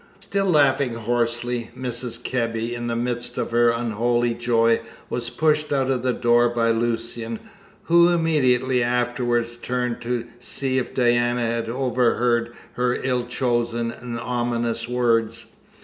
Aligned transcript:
Still 0.19 0.47
laughing 0.47 0.95
hoarsely, 0.95 1.69
Mrs. 1.77 2.19
Kebby, 2.23 2.73
in 2.73 2.87
the 2.87 2.95
midst 2.95 3.37
of 3.37 3.51
her 3.51 3.69
unholy 3.69 4.33
joy, 4.33 4.81
was 5.11 5.29
pushed 5.29 5.71
out 5.71 5.91
of 5.91 6.01
the 6.01 6.11
door 6.11 6.49
by 6.49 6.71
Lucian, 6.71 7.37
who 7.83 8.09
immediately 8.09 8.81
afterwards 8.81 9.57
turned 9.57 10.01
to 10.01 10.25
see 10.39 10.79
if 10.79 10.95
Diana 10.95 11.45
had 11.45 11.69
overheard 11.69 12.51
her 12.73 12.95
ill 12.95 13.27
chosen 13.27 13.91
and 13.91 14.19
ominous 14.19 14.89
words. 14.89 15.45